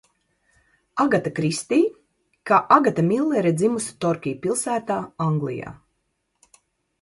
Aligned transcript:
Agata 1.03 1.33
Kristi 1.39 1.77
kā 2.51 2.59
Agata 2.77 3.05
Millere 3.11 3.53
ir 3.53 3.59
dzimusi 3.61 3.93
Torkī 4.07 4.35
pilsētā, 4.47 4.99
Anglijā. 5.29 5.77